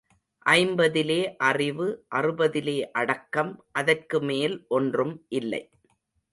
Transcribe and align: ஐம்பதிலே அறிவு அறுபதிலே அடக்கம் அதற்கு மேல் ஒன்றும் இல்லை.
ஐம்பதிலே 0.45 1.17
அறிவு 1.37 1.87
அறுபதிலே 2.15 2.77
அடக்கம் 2.91 3.53
அதற்கு 3.71 4.19
மேல் 4.21 4.57
ஒன்றும் 4.69 5.15
இல்லை. 5.29 5.63